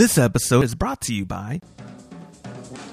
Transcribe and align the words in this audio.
This 0.00 0.16
episode 0.16 0.64
is 0.64 0.74
brought 0.74 1.02
to 1.02 1.14
you 1.14 1.26
by 1.26 1.60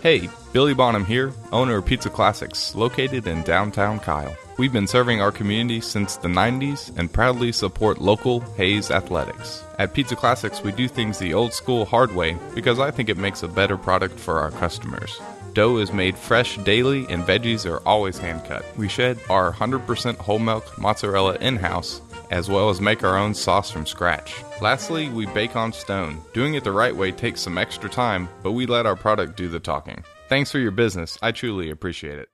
Hey, 0.01 0.27
Billy 0.51 0.73
Bonham 0.73 1.05
here, 1.05 1.31
owner 1.53 1.77
of 1.77 1.85
Pizza 1.85 2.09
Classics, 2.09 2.75
located 2.75 3.27
in 3.27 3.43
downtown 3.43 4.01
Kyle. 4.01 4.35
We've 4.57 4.73
been 4.73 4.87
serving 4.87 5.21
our 5.21 5.31
community 5.31 5.79
since 5.79 6.17
the 6.17 6.27
90s 6.27 6.91
and 6.97 7.09
proudly 7.09 7.53
support 7.53 8.01
local 8.01 8.41
Hays 8.57 8.91
athletics. 8.91 9.63
At 9.79 9.93
Pizza 9.93 10.17
Classics, 10.17 10.61
we 10.61 10.73
do 10.73 10.89
things 10.89 11.17
the 11.17 11.33
old 11.33 11.53
school 11.53 11.85
hard 11.85 12.13
way 12.13 12.37
because 12.53 12.77
I 12.77 12.91
think 12.91 13.07
it 13.07 13.17
makes 13.17 13.41
a 13.41 13.47
better 13.47 13.77
product 13.77 14.19
for 14.19 14.39
our 14.39 14.51
customers. 14.51 15.21
Dough 15.53 15.77
is 15.77 15.93
made 15.93 16.17
fresh 16.17 16.57
daily 16.57 17.05
and 17.09 17.23
veggies 17.23 17.65
are 17.65 17.81
always 17.87 18.17
hand 18.17 18.43
cut. 18.43 18.65
We 18.75 18.89
shed 18.89 19.17
our 19.29 19.53
100% 19.53 20.17
whole 20.17 20.39
milk 20.39 20.77
mozzarella 20.77 21.35
in 21.35 21.55
house 21.55 22.01
as 22.29 22.49
well 22.49 22.69
as 22.69 22.81
make 22.81 23.03
our 23.03 23.17
own 23.17 23.33
sauce 23.33 23.71
from 23.71 23.85
scratch. 23.85 24.35
Lastly, 24.61 25.09
we 25.09 25.25
bake 25.27 25.55
on 25.55 25.71
stone. 25.73 26.21
Doing 26.33 26.55
it 26.55 26.63
the 26.63 26.71
right 26.71 26.95
way 26.95 27.11
takes 27.11 27.41
some 27.41 27.57
extra 27.57 27.89
time, 27.89 28.27
but 28.43 28.51
we 28.53 28.65
let 28.65 28.85
our 28.85 28.95
product 28.95 29.37
do 29.37 29.47
the 29.47 29.59
talking. 29.59 30.03
Thanks 30.29 30.51
for 30.51 30.59
your 30.59 30.71
business. 30.71 31.17
I 31.21 31.31
truly 31.31 31.69
appreciate 31.69 32.19
it. 32.19 32.29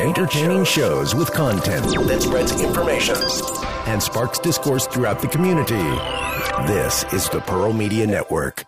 Entertaining 0.00 0.64
shows 0.64 1.14
with 1.14 1.32
content 1.32 1.86
that 2.06 2.22
spreads 2.22 2.60
information 2.60 3.16
and 3.86 4.02
sparks 4.02 4.38
discourse 4.38 4.86
throughout 4.86 5.20
the 5.20 5.28
community. 5.28 5.74
This 6.66 7.04
is 7.12 7.28
the 7.30 7.40
Pearl 7.40 7.72
Media 7.72 8.06
Network. 8.06 8.64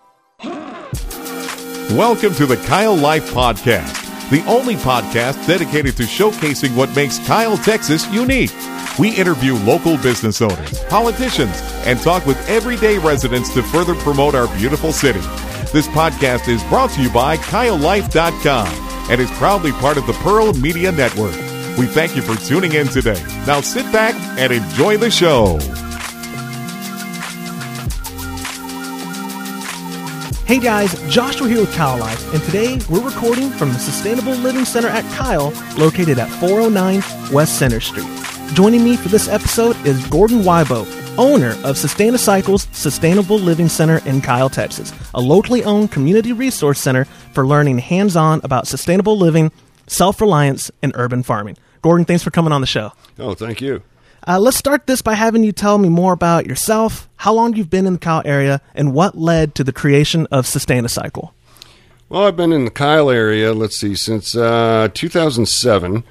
Welcome 1.93 2.35
to 2.35 2.47
the 2.47 2.57
Kyle 2.67 2.97
Life 2.97 3.33
Podcast, 3.33 4.31
the 4.31 4.45
only 4.47 4.75
podcast 4.75 5.47
dedicated 5.47 5.97
to 5.99 6.05
showcasing 6.05 6.75
what 6.77 6.95
makes 6.97 7.19
Kyle, 7.27 7.57
Texas 7.59 8.11
unique. 8.13 8.51
We 8.99 9.15
interview 9.15 9.55
local 9.57 9.99
business 9.99 10.41
owners, 10.41 10.83
politicians, 10.85 11.61
and 11.85 12.01
talk 12.01 12.25
with 12.25 12.39
everyday 12.49 12.97
residents 12.97 13.53
to 13.53 13.63
further 13.63 13.95
promote 13.95 14.35
our 14.35 14.49
beautiful 14.57 14.91
city. 14.91 15.21
This 15.71 15.87
podcast 15.89 16.49
is 16.49 16.65
brought 16.65 16.91
to 16.93 17.03
you 17.03 17.11
by 17.11 17.37
KyleLife.com 17.37 18.69
and 19.11 19.21
is 19.21 19.31
proudly 19.33 19.73
part 19.73 19.99
of 19.99 20.07
the 20.07 20.15
Pearl 20.15 20.55
Media 20.55 20.91
Network. 20.93 21.35
We 21.77 21.87
thank 21.87 22.17
you 22.17 22.23
for 22.23 22.37
tuning 22.37 22.73
in 22.73 22.87
today. 22.89 23.23
Now 23.47 23.61
sit 23.61 23.85
back 23.93 24.15
and 24.39 24.51
enjoy 24.51 24.97
the 24.97 25.11
show. 25.11 25.59
Hey 30.47 30.59
guys, 30.59 30.95
Joshua 31.11 31.49
here 31.49 31.61
with 31.61 31.75
Kyle 31.75 31.99
Life, 31.99 32.33
and 32.33 32.43
today 32.45 32.79
we're 32.89 33.05
recording 33.05 33.51
from 33.51 33.71
the 33.71 33.79
Sustainable 33.79 34.33
Living 34.33 34.65
Center 34.65 34.89
at 34.89 35.05
Kyle, 35.17 35.53
located 35.77 36.19
at 36.19 36.31
409 36.41 37.03
West 37.33 37.59
Center 37.59 37.81
Street. 37.81 38.07
Joining 38.55 38.83
me 38.85 38.97
for 38.97 39.09
this 39.09 39.29
episode 39.29 39.77
is 39.87 40.07
Gordon 40.07 40.41
Wybo, 40.41 40.87
owner 41.19 41.51
of 41.51 41.77
Sustainacycle's 41.77 42.67
Sustainable 42.73 43.39
Living 43.39 43.69
Center 43.69 43.99
in 44.07 44.23
Kyle, 44.23 44.49
Texas, 44.49 44.93
a 45.15 45.21
locally 45.21 45.63
owned 45.63 45.93
community 45.93 46.33
resource 46.33 46.81
center 46.81 47.05
for 47.35 47.47
learning 47.47 47.79
hands 47.81 48.17
on 48.17 48.41
about 48.45 48.67
sustainable 48.67 49.19
living, 49.19 49.53
self 49.87 50.21
reliance, 50.23 50.71
and 50.83 50.93
urban 50.95 51.23
farming. 51.23 51.59
Gordon, 51.83 52.07
thanks 52.07 52.23
for 52.23 52.31
coming 52.31 52.53
on 52.53 52.63
the 52.63 52.67
show. 52.67 52.93
Oh, 53.19 53.35
thank 53.35 53.61
you. 53.61 53.83
Uh, 54.27 54.39
let's 54.41 54.57
start 54.57 54.87
this 54.87 55.03
by 55.03 55.15
having 55.15 55.45
you 55.45 55.53
tell 55.53 55.77
me 55.77 55.91
more 55.91 56.15
about 56.15 56.47
yourself, 56.47 57.09
how 57.17 57.35
long 57.35 57.55
you've 57.55 57.71
been 57.71 57.87
in 57.87 57.93
the 57.95 57.99
Kyle 57.99 58.23
area, 58.25 58.63
and 58.75 58.95
what 58.95 59.19
led 59.19 59.55
to 59.57 59.65
the 59.65 59.73
creation 59.73 60.27
of 60.31 60.47
Sustainacycle. 60.47 61.31
Well, 62.09 62.25
I've 62.25 62.37
been 62.37 62.53
in 62.53 62.65
the 62.65 62.71
Kyle 62.71 63.11
area, 63.11 63.53
let's 63.53 63.79
see, 63.79 63.95
since 63.95 64.35
uh, 64.35 64.89
2007 64.95 66.05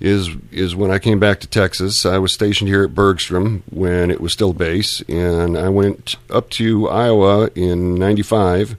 is 0.00 0.30
is 0.52 0.76
when 0.76 0.90
I 0.90 0.98
came 0.98 1.18
back 1.18 1.40
to 1.40 1.46
Texas. 1.46 2.06
I 2.06 2.18
was 2.18 2.32
stationed 2.32 2.68
here 2.68 2.84
at 2.84 2.94
Bergstrom 2.94 3.64
when 3.70 4.10
it 4.10 4.20
was 4.20 4.32
still 4.32 4.52
base, 4.52 5.00
and 5.08 5.58
I 5.58 5.68
went 5.68 6.16
up 6.30 6.50
to 6.50 6.88
Iowa 6.88 7.50
in 7.54 7.94
'95 7.96 8.76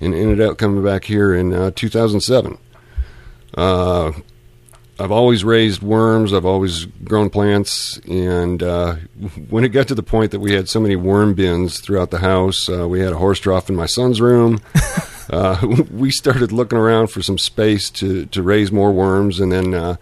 and 0.00 0.14
ended 0.14 0.40
up 0.40 0.58
coming 0.58 0.84
back 0.84 1.04
here 1.04 1.34
in 1.34 1.52
uh, 1.52 1.70
2007. 1.74 2.58
Uh, 3.56 4.12
I've 4.98 5.10
always 5.10 5.44
raised 5.44 5.82
worms. 5.82 6.32
I've 6.32 6.46
always 6.46 6.84
grown 6.84 7.28
plants, 7.28 7.98
and 8.08 8.62
uh, 8.62 8.94
when 9.48 9.64
it 9.64 9.70
got 9.70 9.88
to 9.88 9.94
the 9.94 10.04
point 10.04 10.30
that 10.30 10.40
we 10.40 10.54
had 10.54 10.68
so 10.68 10.78
many 10.78 10.94
worm 10.94 11.34
bins 11.34 11.80
throughout 11.80 12.10
the 12.10 12.18
house, 12.18 12.68
uh, 12.68 12.88
we 12.88 13.00
had 13.00 13.12
a 13.12 13.18
horse 13.18 13.40
trough 13.40 13.68
in 13.68 13.74
my 13.74 13.86
son's 13.86 14.20
room. 14.20 14.60
uh, 15.30 15.66
we 15.90 16.10
started 16.10 16.52
looking 16.52 16.78
around 16.78 17.08
for 17.08 17.22
some 17.22 17.38
space 17.38 17.90
to 17.90 18.26
to 18.26 18.42
raise 18.42 18.70
more 18.70 18.92
worms, 18.92 19.40
and 19.40 19.50
then 19.50 19.74
uh, 19.74 19.96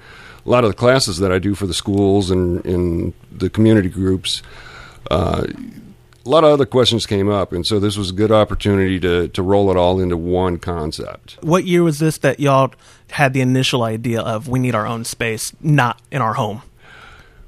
a 0.44 0.50
lot 0.50 0.64
of 0.64 0.70
the 0.70 0.76
classes 0.76 1.18
that 1.18 1.32
I 1.32 1.38
do 1.38 1.54
for 1.54 1.66
the 1.66 1.74
schools 1.74 2.30
and 2.30 2.64
in 2.66 3.14
the 3.30 3.50
community 3.50 3.88
groups. 3.88 4.42
Uh, 5.10 5.46
a 6.24 6.28
lot 6.28 6.44
of 6.44 6.50
other 6.50 6.66
questions 6.66 7.04
came 7.04 7.28
up, 7.28 7.52
and 7.52 7.66
so 7.66 7.80
this 7.80 7.96
was 7.96 8.10
a 8.10 8.12
good 8.12 8.30
opportunity 8.30 9.00
to 9.00 9.28
to 9.28 9.42
roll 9.42 9.70
it 9.70 9.76
all 9.76 10.00
into 10.00 10.16
one 10.16 10.58
concept. 10.58 11.38
What 11.42 11.64
year 11.64 11.82
was 11.82 11.98
this 11.98 12.18
that 12.18 12.38
y'all 12.38 12.72
had 13.10 13.32
the 13.32 13.40
initial 13.40 13.82
idea 13.82 14.20
of 14.20 14.48
we 14.48 14.58
need 14.58 14.74
our 14.74 14.86
own 14.86 15.04
space, 15.04 15.52
not 15.60 16.00
in 16.10 16.22
our 16.22 16.34
home? 16.34 16.62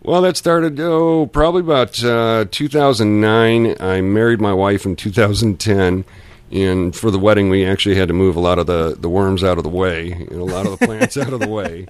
Well, 0.03 0.21
that 0.22 0.37
started 0.37 0.78
oh 0.81 1.27
probably 1.27 1.60
about 1.60 2.03
uh, 2.03 2.47
2009. 2.50 3.77
I 3.81 4.00
married 4.00 4.41
my 4.41 4.53
wife 4.53 4.84
in 4.84 4.97
2010, 4.97 6.04
and 6.50 6.97
for 6.97 7.10
the 7.10 7.19
wedding 7.19 7.49
we 7.49 7.65
actually 7.65 7.94
had 7.94 8.09
to 8.09 8.15
move 8.15 8.37
a 8.37 8.41
lot 8.41 8.59
of 8.59 8.66
the 8.66 8.97
the 8.99 9.09
worms 9.09 9.44
out 9.44 9.56
of 9.56 9.65
the 9.65 9.71
way 9.71 10.12
and 10.12 10.33
a 10.33 10.44
lot 10.44 10.66
of 10.66 10.78
the 10.78 10.87
plants 10.87 11.16
out 11.16 11.33
of 11.33 11.41
the 11.41 11.49
way. 11.49 11.87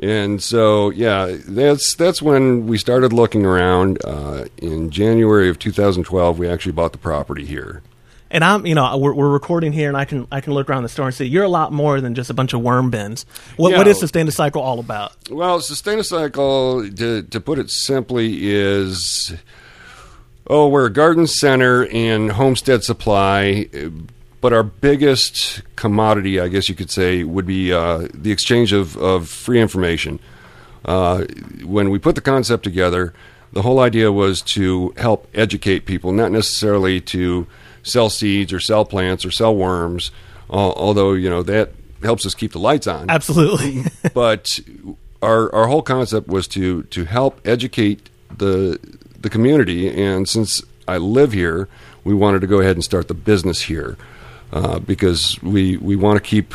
And 0.00 0.42
so, 0.42 0.90
yeah, 0.90 1.36
that's 1.46 1.94
that's 1.96 2.22
when 2.22 2.66
we 2.66 2.78
started 2.78 3.12
looking 3.12 3.44
around. 3.44 3.98
Uh, 4.04 4.44
in 4.58 4.90
January 4.90 5.48
of 5.48 5.58
2012, 5.58 6.38
we 6.38 6.48
actually 6.48 6.72
bought 6.72 6.92
the 6.92 6.98
property 6.98 7.44
here. 7.44 7.82
And 8.30 8.44
I'm, 8.44 8.66
you 8.66 8.74
know, 8.74 8.96
we're, 8.98 9.14
we're 9.14 9.30
recording 9.30 9.72
here, 9.72 9.88
and 9.88 9.96
I 9.96 10.04
can 10.04 10.26
I 10.30 10.40
can 10.42 10.52
look 10.52 10.68
around 10.68 10.82
the 10.82 10.88
store 10.88 11.06
and 11.06 11.14
see 11.14 11.24
you're 11.24 11.44
a 11.44 11.48
lot 11.48 11.72
more 11.72 12.00
than 12.00 12.14
just 12.14 12.28
a 12.30 12.34
bunch 12.34 12.52
of 12.52 12.60
worm 12.60 12.90
bins. 12.90 13.24
What 13.56 13.70
Yeah. 13.72 13.78
what 13.78 13.86
is 13.88 14.00
Sustainacycle 14.02 14.56
all 14.60 14.78
about? 14.78 15.12
Well, 15.30 15.60
Sustainacycle, 15.60 16.94
to, 16.98 17.22
to 17.22 17.40
put 17.40 17.58
it 17.58 17.70
simply, 17.70 18.50
is 18.50 19.34
oh, 20.46 20.68
we're 20.68 20.86
a 20.86 20.92
garden 20.92 21.26
center 21.26 21.86
and 21.86 22.30
homestead 22.32 22.84
supply, 22.84 23.68
but 24.40 24.52
our 24.52 24.62
biggest 24.62 25.62
commodity, 25.76 26.38
I 26.40 26.48
guess 26.48 26.68
you 26.68 26.74
could 26.74 26.90
say, 26.90 27.24
would 27.24 27.46
be 27.46 27.72
uh, 27.72 28.08
the 28.14 28.30
exchange 28.30 28.72
of, 28.72 28.96
of 28.96 29.28
free 29.28 29.60
information. 29.60 30.20
Uh, 30.84 31.24
when 31.64 31.90
we 31.90 31.98
put 31.98 32.14
the 32.14 32.20
concept 32.20 32.62
together, 32.62 33.12
the 33.52 33.62
whole 33.62 33.80
idea 33.80 34.12
was 34.12 34.40
to 34.42 34.94
help 34.96 35.28
educate 35.34 35.86
people, 35.86 36.12
not 36.12 36.30
necessarily 36.30 37.00
to 37.00 37.46
sell 37.82 38.10
seeds 38.10 38.52
or 38.52 38.60
sell 38.60 38.84
plants 38.84 39.24
or 39.24 39.30
sell 39.30 39.54
worms, 39.56 40.10
al- 40.52 40.74
although, 40.74 41.14
you 41.14 41.28
know, 41.28 41.42
that 41.42 41.72
helps 42.02 42.24
us 42.24 42.34
keep 42.34 42.52
the 42.52 42.58
lights 42.60 42.86
on 42.86 43.10
Absolutely. 43.10 43.82
but 44.14 44.60
our 45.20 45.52
our 45.52 45.66
whole 45.66 45.82
concept 45.82 46.28
was 46.28 46.46
to 46.46 46.84
to 46.84 47.04
help 47.04 47.40
educate 47.44 48.08
the 48.36 48.78
the 49.18 49.28
community. 49.28 49.88
And 49.88 50.28
since 50.28 50.62
I 50.86 50.98
live 50.98 51.32
here, 51.32 51.68
we 52.04 52.14
wanted 52.14 52.40
to 52.42 52.46
go 52.46 52.60
ahead 52.60 52.76
and 52.76 52.84
start 52.84 53.08
the 53.08 53.14
business 53.14 53.62
here 53.62 53.96
uh, 54.52 54.78
because 54.78 55.40
we 55.42 55.76
we 55.76 55.96
want 55.96 56.22
to 56.22 56.28
keep 56.28 56.54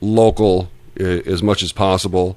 local 0.00 0.70
uh, 0.98 1.04
as 1.04 1.42
much 1.42 1.62
as 1.62 1.72
possible. 1.72 2.36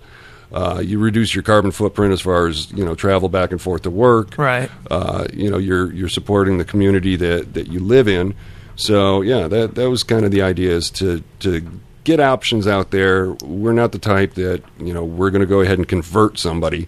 Uh, 0.51 0.79
you 0.85 0.99
reduce 0.99 1.33
your 1.33 1.43
carbon 1.43 1.71
footprint 1.71 2.13
as 2.13 2.21
far 2.21 2.47
as 2.47 2.71
you 2.71 2.85
know 2.85 2.93
travel 2.95 3.27
back 3.27 3.51
and 3.51 3.61
forth 3.61 3.81
to 3.81 3.89
work. 3.89 4.37
Right. 4.37 4.69
Uh, 4.89 5.25
you 5.33 5.49
know 5.49 5.57
you're 5.57 5.91
you're 5.91 6.09
supporting 6.09 6.57
the 6.57 6.65
community 6.65 7.15
that, 7.15 7.53
that 7.53 7.67
you 7.67 7.79
live 7.79 8.07
in. 8.07 8.35
So 8.75 9.21
yeah, 9.21 9.47
that 9.47 9.75
that 9.75 9.89
was 9.89 10.03
kind 10.03 10.25
of 10.25 10.31
the 10.31 10.41
idea 10.41 10.71
is 10.71 10.89
to 10.91 11.23
to 11.39 11.67
get 12.03 12.19
options 12.19 12.67
out 12.67 12.91
there. 12.91 13.31
We're 13.43 13.73
not 13.73 13.91
the 13.91 13.99
type 13.99 14.35
that 14.35 14.63
you 14.79 14.93
know 14.93 15.03
we're 15.03 15.31
going 15.31 15.41
to 15.41 15.47
go 15.47 15.61
ahead 15.61 15.79
and 15.79 15.87
convert 15.87 16.37
somebody 16.37 16.87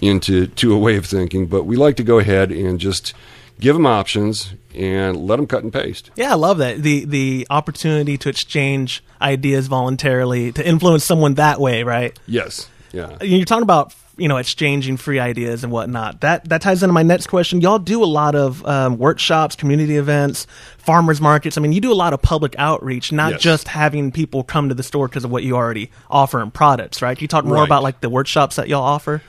into 0.00 0.46
to 0.46 0.74
a 0.74 0.78
way 0.78 0.96
of 0.96 1.06
thinking, 1.06 1.46
but 1.46 1.64
we 1.64 1.76
like 1.76 1.96
to 1.96 2.04
go 2.04 2.18
ahead 2.18 2.52
and 2.52 2.78
just 2.78 3.14
give 3.58 3.74
them 3.74 3.86
options 3.86 4.54
and 4.74 5.16
let 5.16 5.36
them 5.36 5.46
cut 5.46 5.62
and 5.62 5.72
paste. 5.72 6.10
yeah, 6.16 6.32
I 6.32 6.34
love 6.34 6.58
that 6.58 6.82
the 6.82 7.04
the 7.04 7.46
opportunity 7.50 8.16
to 8.18 8.28
exchange 8.28 9.02
ideas 9.20 9.66
voluntarily 9.66 10.52
to 10.52 10.66
influence 10.66 11.04
someone 11.04 11.34
that 11.34 11.60
way, 11.60 11.82
right? 11.82 12.18
Yes. 12.26 12.68
Yeah. 12.92 13.16
You're 13.22 13.44
talking 13.44 13.62
about 13.62 13.94
you 14.16 14.26
know 14.28 14.36
exchanging 14.36 14.96
free 14.96 15.18
ideas 15.20 15.62
and 15.62 15.72
whatnot. 15.72 16.20
That 16.22 16.48
that 16.48 16.60
ties 16.62 16.82
into 16.82 16.92
my 16.92 17.02
next 17.02 17.28
question. 17.28 17.60
Y'all 17.60 17.78
do 17.78 18.02
a 18.02 18.06
lot 18.06 18.34
of 18.34 18.64
um, 18.66 18.98
workshops, 18.98 19.54
community 19.56 19.96
events, 19.96 20.46
farmers 20.78 21.20
markets. 21.20 21.56
I 21.56 21.60
mean, 21.60 21.72
you 21.72 21.80
do 21.80 21.92
a 21.92 21.94
lot 21.94 22.12
of 22.12 22.20
public 22.22 22.54
outreach, 22.58 23.12
not 23.12 23.32
Yes. 23.32 23.40
just 23.42 23.68
having 23.68 24.10
people 24.12 24.42
come 24.42 24.68
to 24.70 24.74
the 24.74 24.82
store 24.82 25.06
because 25.08 25.24
of 25.24 25.30
what 25.30 25.42
you 25.44 25.54
already 25.56 25.90
offer 26.10 26.42
in 26.42 26.50
products, 26.50 27.00
right? 27.02 27.16
Can 27.16 27.24
you 27.24 27.28
talk 27.28 27.44
more 27.44 27.56
Right. 27.58 27.64
about 27.66 27.82
like 27.82 28.00
the 28.00 28.10
workshops 28.10 28.56
that 28.56 28.68
y'all 28.68 28.82
offer? 28.82 29.22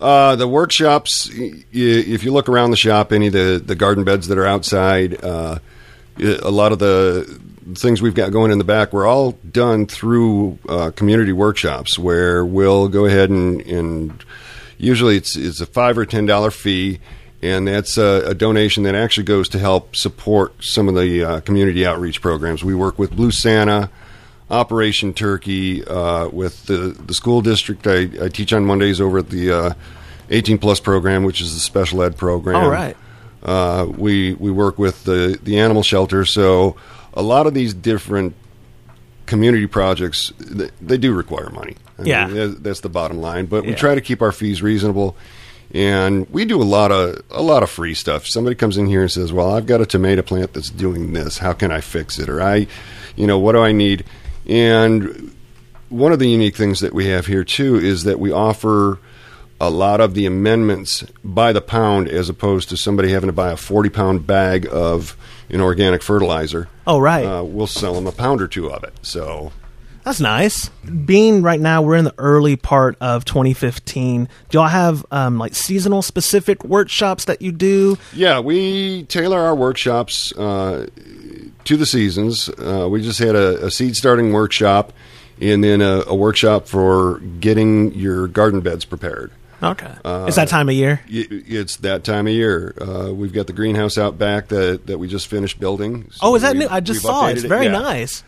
Uh, 0.00 0.36
the 0.36 0.46
workshops, 0.46 1.30
y- 1.36 1.64
if 1.72 2.22
you 2.22 2.32
look 2.32 2.48
around 2.48 2.70
the 2.70 2.76
shop, 2.76 3.12
any 3.12 3.28
of 3.28 3.32
the, 3.32 3.62
the 3.64 3.74
garden 3.74 4.04
beds 4.04 4.28
that 4.28 4.36
are 4.38 4.46
outside, 4.46 5.22
uh, 5.24 5.58
a 6.18 6.50
lot 6.50 6.72
of 6.72 6.78
the 6.78 7.40
things 7.74 8.00
we've 8.00 8.14
got 8.14 8.30
going 8.30 8.50
in 8.52 8.58
the 8.58 8.64
back 8.64 8.92
we're 8.92 9.06
all 9.06 9.32
done 9.50 9.86
through 9.86 10.58
uh, 10.68 10.90
community 10.92 11.32
workshops 11.32 11.98
where 11.98 12.44
we'll 12.44 12.88
go 12.88 13.06
ahead 13.06 13.28
and, 13.28 13.60
and 13.62 14.24
usually 14.78 15.16
it's, 15.16 15.36
it's 15.36 15.60
a 15.60 15.66
five 15.66 15.98
or 15.98 16.06
ten 16.06 16.26
dollar 16.26 16.50
fee 16.52 17.00
and 17.42 17.66
that's 17.66 17.98
a, 17.98 18.22
a 18.26 18.34
donation 18.34 18.84
that 18.84 18.94
actually 18.94 19.24
goes 19.24 19.48
to 19.48 19.58
help 19.58 19.96
support 19.96 20.54
some 20.62 20.88
of 20.88 20.94
the 20.94 21.22
uh, 21.24 21.40
community 21.40 21.84
outreach 21.84 22.20
programs. 22.22 22.64
We 22.64 22.74
work 22.74 22.98
with 22.98 23.10
Blue 23.14 23.30
Santa, 23.30 23.90
Operation 24.50 25.12
Turkey, 25.12 25.84
uh, 25.84 26.28
with 26.28 26.66
the 26.66 26.96
the 27.06 27.14
school 27.14 27.40
district. 27.42 27.86
I, 27.86 28.08
I 28.22 28.28
teach 28.28 28.52
on 28.52 28.64
Mondays 28.64 29.00
over 29.00 29.18
at 29.18 29.30
the 29.30 29.50
uh, 29.50 29.74
18 30.30 30.58
plus 30.58 30.78
program, 30.80 31.24
which 31.24 31.40
is 31.40 31.54
the 31.54 31.60
special 31.60 32.02
ed 32.02 32.16
program. 32.16 32.56
All 32.56 32.70
right. 32.70 32.96
Uh, 33.42 33.86
we 33.96 34.34
we 34.34 34.50
work 34.50 34.78
with 34.78 35.04
the 35.04 35.38
the 35.42 35.58
animal 35.58 35.82
shelter. 35.82 36.24
So 36.24 36.76
a 37.14 37.22
lot 37.22 37.46
of 37.46 37.54
these 37.54 37.74
different 37.74 38.34
community 39.26 39.66
projects 39.66 40.32
they, 40.38 40.70
they 40.80 40.96
do 40.98 41.12
require 41.12 41.50
money. 41.50 41.74
I 41.98 42.02
Yeah. 42.04 42.26
mean, 42.28 42.56
that's 42.62 42.80
the 42.80 42.88
bottom 42.88 43.18
line. 43.18 43.46
But 43.46 43.64
we 43.66 43.74
try 43.74 43.94
to 43.96 44.00
keep 44.00 44.22
our 44.22 44.32
fees 44.32 44.62
reasonable. 44.62 45.16
And 45.74 46.30
we 46.30 46.44
do 46.44 46.62
a 46.62 46.64
lot 46.64 46.92
of 46.92 47.20
a 47.32 47.42
lot 47.42 47.64
of 47.64 47.70
free 47.70 47.94
stuff. 47.94 48.26
Somebody 48.28 48.54
comes 48.54 48.78
in 48.78 48.86
here 48.86 49.02
and 49.02 49.10
says, 49.10 49.32
"Well, 49.32 49.52
I've 49.52 49.66
got 49.66 49.80
a 49.80 49.86
tomato 49.86 50.22
plant 50.22 50.52
that's 50.52 50.70
doing 50.70 51.12
this. 51.12 51.38
How 51.38 51.52
can 51.52 51.72
I 51.72 51.80
fix 51.80 52.20
it?" 52.20 52.28
Or 52.28 52.40
I, 52.40 52.68
you 53.16 53.26
know, 53.26 53.38
what 53.40 53.52
do 53.52 53.58
I 53.58 53.72
need? 53.72 54.04
And 54.46 55.34
one 55.88 56.12
of 56.12 56.18
the 56.18 56.28
unique 56.28 56.56
things 56.56 56.80
that 56.80 56.92
we 56.92 57.06
have 57.06 57.26
here 57.26 57.44
too 57.44 57.76
is 57.76 58.04
that 58.04 58.18
we 58.18 58.32
offer 58.32 58.98
a 59.60 59.70
lot 59.70 60.00
of 60.00 60.14
the 60.14 60.26
amendments 60.26 61.04
by 61.24 61.52
the 61.52 61.62
pound 61.62 62.08
as 62.08 62.28
opposed 62.28 62.68
to 62.68 62.76
somebody 62.76 63.10
having 63.10 63.28
to 63.28 63.32
buy 63.32 63.52
a 63.52 63.56
40 63.56 63.88
pound 63.88 64.26
bag 64.26 64.66
of 64.70 65.16
an 65.48 65.60
organic 65.60 66.02
fertilizer. 66.02 66.68
Oh, 66.86 66.98
right. 66.98 67.24
Uh, 67.24 67.42
we'll 67.44 67.66
sell 67.66 67.94
them 67.94 68.06
a 68.06 68.12
pound 68.12 68.42
or 68.42 68.48
two 68.48 68.68
of 68.70 68.84
it. 68.84 68.92
So, 69.02 69.52
That's 70.04 70.20
nice. 70.20 70.68
Being 71.06 71.42
right 71.42 71.60
now, 71.60 71.82
we're 71.82 71.96
in 71.96 72.04
the 72.04 72.14
early 72.18 72.56
part 72.56 72.96
of 73.00 73.24
2015. 73.24 74.28
Do 74.50 74.58
y'all 74.58 74.68
have 74.68 75.06
um, 75.10 75.38
like 75.38 75.54
seasonal 75.54 76.02
specific 76.02 76.62
workshops 76.64 77.24
that 77.24 77.40
you 77.40 77.52
do? 77.52 77.96
yeah, 78.12 78.40
we 78.40 79.04
tailor 79.04 79.38
our 79.38 79.54
workshops 79.54 80.32
uh, 80.36 80.86
to 81.66 81.76
the 81.76 81.86
seasons. 81.86 82.48
Uh, 82.48 82.88
we 82.90 83.02
just 83.02 83.18
had 83.18 83.34
a, 83.36 83.66
a 83.66 83.70
seed 83.70 83.94
starting 83.94 84.32
workshop 84.32 84.92
and 85.40 85.62
then 85.62 85.80
a, 85.82 86.02
a 86.06 86.14
workshop 86.14 86.66
for 86.66 87.18
getting 87.40 87.92
your 87.94 88.26
garden 88.28 88.60
beds 88.60 88.84
prepared. 88.84 89.30
Okay. 89.62 89.90
it's 90.04 90.36
that 90.36 90.48
time 90.48 90.68
of 90.68 90.74
year. 90.74 91.00
It's 91.08 91.76
that 91.76 92.04
time 92.04 92.26
of 92.26 92.32
year. 92.34 92.74
Uh, 92.80 93.12
we've 93.14 93.32
got 93.32 93.46
the 93.46 93.54
greenhouse 93.54 93.96
out 93.96 94.18
back 94.18 94.48
that, 94.48 94.86
that 94.86 94.98
we 94.98 95.08
just 95.08 95.28
finished 95.28 95.58
building. 95.58 96.10
So 96.12 96.18
Oh, 96.28 96.34
is 96.34 96.42
that 96.42 96.56
new? 96.56 96.68
I 96.70 96.80
just 96.80 97.00
saw 97.02 97.28
it. 97.28 97.32
It's 97.38 97.42
very 97.44 97.66
Yeah. 97.66 97.72
nice. 97.72 98.22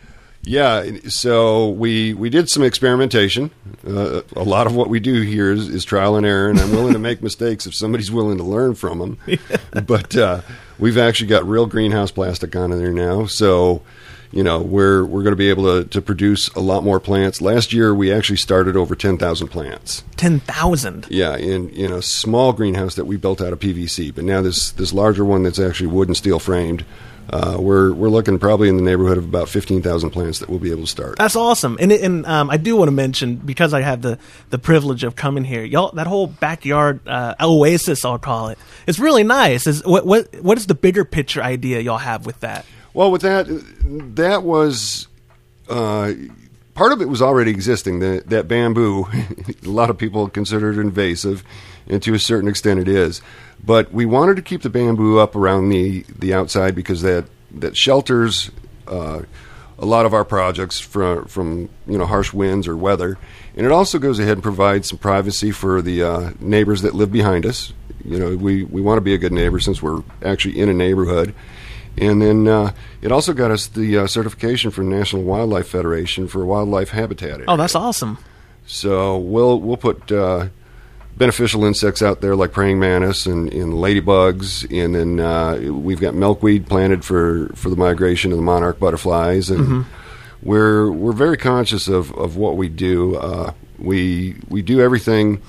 Yeah, 0.49 0.85
so 1.09 1.69
we 1.69 2.15
we 2.15 2.31
did 2.31 2.49
some 2.49 2.63
experimentation. 2.63 3.51
Uh, 3.87 4.23
a 4.35 4.43
lot 4.43 4.67
of 4.67 4.75
what 4.75 4.89
we 4.89 4.99
do 4.99 5.21
here 5.21 5.53
is, 5.53 5.69
is 5.69 5.85
trial 5.85 6.17
and 6.17 6.25
error, 6.25 6.49
and 6.49 6.59
I'm 6.59 6.71
willing 6.71 6.95
to 6.95 6.99
make 6.99 7.23
mistakes 7.31 7.67
if 7.67 7.75
somebody's 7.75 8.11
willing 8.11 8.39
to 8.39 8.45
learn 8.45 8.75
from 8.75 8.99
them. 8.99 9.19
But 9.87 10.17
uh, 10.17 10.41
we've 10.79 10.97
actually 10.97 11.29
got 11.29 11.47
real 11.47 11.67
greenhouse 11.67 12.11
plastic 12.11 12.57
on 12.57 12.73
in 12.73 12.79
there 12.79 12.93
now, 12.93 13.27
so 13.27 13.83
you 14.33 14.43
know 14.43 14.63
we're 14.63 15.05
we're 15.05 15.23
going 15.23 15.33
to 15.33 15.37
be 15.37 15.51
able 15.51 15.65
to, 15.65 15.89
to 15.91 16.01
produce 16.01 16.49
a 16.55 16.61
lot 16.61 16.83
more 16.83 16.99
plants. 16.99 17.43
Last 17.43 17.75
year 17.75 17.95
we 17.95 18.11
actually 18.11 18.37
started 18.37 18.75
over 18.75 18.97
ten 18.97 19.19
thousand 19.19 19.49
plants. 19.49 20.03
10,000. 20.17 21.09
Yeah, 21.11 21.37
in 21.37 21.69
in 21.71 21.93
a 21.93 22.01
small 22.01 22.55
greenhouse 22.55 22.95
that 22.95 23.05
we 23.05 23.19
built 23.19 23.43
out 23.43 23.53
of 23.53 23.61
PVC, 23.61 24.15
but 24.15 24.25
now 24.25 24.41
this 24.41 24.71
this 24.71 24.95
larger 24.95 25.27
one 25.27 25.43
that's 25.43 25.59
actually 25.59 25.89
wood 25.89 26.09
and 26.09 26.17
steel 26.17 26.39
framed. 26.39 26.87
Uh, 27.31 27.57
we're 27.59 27.93
we're 27.93 28.09
looking 28.09 28.39
probably 28.39 28.69
in 28.69 28.77
the 28.77 28.83
neighborhood 28.83 29.19
of 29.19 29.25
about 29.25 29.49
fifteen 29.49 29.83
thousand 29.83 30.11
plants 30.11 30.39
that 30.39 30.49
we'll 30.49 30.59
be 30.59 30.71
able 30.71 30.83
to 30.83 30.87
start. 30.87 31.19
That's 31.19 31.37
awesome. 31.37 31.77
And 31.81 31.93
and 31.93 32.27
um, 32.27 32.49
I 32.51 32.57
do 32.57 32.77
want 32.77 32.89
to 32.89 32.93
mention 32.93 33.37
because 33.37 33.75
I 33.75 33.83
have 33.83 34.01
the 34.03 34.19
the 34.51 34.59
privilege 34.59 35.05
of 35.05 35.15
coming 35.15 35.45
here. 35.45 35.63
Y'all, 35.65 35.93
that 35.93 36.07
whole 36.07 36.27
backyard 36.27 37.07
uh, 37.07 37.35
oasis, 37.41 38.05
I'll 38.05 38.19
call 38.19 38.49
it. 38.49 38.59
It's 38.87 38.99
really 38.99 39.25
nice. 39.25 39.67
Is 39.67 39.85
what 39.85 40.07
what 40.07 40.35
what 40.43 40.57
is 40.59 40.67
the 40.67 40.75
bigger 40.75 41.05
picture 41.05 41.43
idea 41.43 41.81
y'all 41.81 41.99
have 41.99 42.25
with 42.25 42.41
that? 42.41 42.65
Well, 42.95 43.11
with 43.11 43.23
that, 43.23 43.47
that 44.17 44.43
was 44.43 45.09
uh, 45.69 46.13
part 46.79 46.93
of 46.93 47.03
it 47.03 47.09
was 47.09 47.21
already 47.21 47.51
existing. 47.51 47.99
The, 47.99 48.23
that 48.27 48.47
bamboo, 48.47 49.09
a 49.65 49.69
lot 49.69 49.91
of 49.91 49.99
people 49.99 50.29
consider 50.29 50.71
it 50.71 50.79
invasive, 50.79 51.43
and 51.89 52.01
to 52.05 52.15
a 52.15 52.21
certain 52.21 52.49
extent, 52.49 52.79
it 52.79 52.87
is. 52.87 53.21
But 53.65 53.93
we 53.93 54.07
wanted 54.07 54.37
to 54.37 54.43
keep 54.43 54.63
the 54.63 54.71
bamboo 54.71 55.19
up 55.19 55.35
around 55.35 55.71
the 55.71 56.05
the 56.17 56.33
outside 56.33 56.77
because 56.77 57.03
that 57.03 57.25
that 57.51 57.77
shelters 57.77 58.53
uh, 58.87 59.23
a 59.77 59.85
lot 59.85 60.07
of 60.07 60.15
our 60.15 60.25
projects 60.25 60.79
from 60.79 61.25
from 61.25 61.69
you 61.89 61.99
know 61.99 62.07
harsh 62.07 62.33
winds 62.33 62.69
or 62.69 62.77
weather, 62.77 63.19
and 63.57 63.67
it 63.67 63.73
also 63.73 63.99
goes 63.99 64.21
ahead 64.21 64.35
and 64.35 64.43
provides 64.43 64.89
some 64.89 64.99
privacy 64.99 65.51
for 65.51 65.83
the 65.83 66.05
uh, 66.05 66.31
neighbors 66.39 66.83
that 66.83 66.95
live 66.95 67.11
behind 67.11 67.45
us. 67.45 67.73
You 68.05 68.21
know, 68.21 68.37
we 68.37 68.63
we 68.63 68.81
want 68.81 68.99
to 68.99 69.03
be 69.03 69.15
a 69.15 69.19
good 69.19 69.33
neighbor 69.33 69.59
since 69.59 69.83
we're 69.83 70.05
actually 70.25 70.61
in 70.61 70.69
a 70.69 70.75
neighborhood. 70.75 71.35
And 72.01 72.23
then 72.23 72.47
uh, 72.47 72.73
it 73.03 73.11
also 73.11 73.33
got 73.33 73.51
us 73.51 73.67
the 73.67 73.99
uh, 73.99 74.07
certification 74.07 74.71
from 74.71 74.89
National 74.89 75.23
Wildlife 75.23 75.69
Federation 75.69 76.29
for 76.29 76.45
wildlife 76.47 76.91
habitat. 76.91 77.31
Area. 77.31 77.45
Oh, 77.49 77.57
that's 77.57 77.75
awesome. 77.75 78.19
So 78.67 79.19
we'll 79.19 79.61
we'll 79.61 79.77
put 79.79 80.13
uh, 80.13 80.49
beneficial 81.17 81.65
insects 81.65 82.01
out 82.03 82.21
there 82.21 82.37
like 82.37 82.53
praying 82.53 82.79
mantis 82.79 83.27
and, 83.27 83.53
and 83.53 83.75
ladybugs, 83.75 84.65
and 84.71 84.95
then 84.95 85.21
uh, 85.21 85.73
we've 85.73 86.01
got 86.01 86.15
milkweed 86.15 86.67
planted 86.69 87.05
for, 87.05 87.49
for 87.55 87.71
the 87.71 87.77
migration 87.77 88.31
of 88.31 88.39
the 88.39 88.43
monarch 88.43 88.79
butterflies, 88.79 89.51
and 89.51 89.85
we're 90.43 90.91
we're 90.91 91.13
very 91.13 91.37
conscious 91.37 91.89
of, 91.89 92.13
of 92.17 92.37
what 92.37 92.57
we 92.57 92.69
do. 92.69 93.17
Uh, 93.17 93.53
we 93.79 94.37
we 94.49 94.63
do 94.63 94.81
everything 94.81 95.43